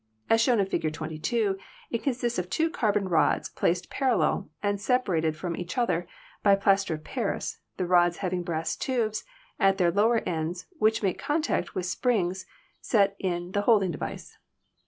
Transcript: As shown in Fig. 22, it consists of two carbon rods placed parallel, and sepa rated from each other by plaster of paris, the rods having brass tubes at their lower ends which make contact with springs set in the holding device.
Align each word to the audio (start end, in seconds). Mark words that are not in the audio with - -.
As 0.31 0.41
shown 0.41 0.59
in 0.59 0.65
Fig. 0.65 0.91
22, 0.91 1.59
it 1.91 2.01
consists 2.01 2.39
of 2.39 2.49
two 2.49 2.71
carbon 2.71 3.07
rods 3.07 3.49
placed 3.49 3.91
parallel, 3.91 4.49
and 4.63 4.79
sepa 4.79 5.07
rated 5.09 5.35
from 5.37 5.55
each 5.55 5.77
other 5.77 6.07
by 6.41 6.55
plaster 6.55 6.95
of 6.95 7.03
paris, 7.03 7.59
the 7.77 7.85
rods 7.85 8.17
having 8.17 8.41
brass 8.41 8.75
tubes 8.75 9.23
at 9.59 9.77
their 9.77 9.91
lower 9.91 10.23
ends 10.25 10.65
which 10.79 11.03
make 11.03 11.19
contact 11.19 11.75
with 11.75 11.85
springs 11.85 12.47
set 12.79 13.15
in 13.19 13.51
the 13.51 13.61
holding 13.61 13.91
device. 13.91 14.39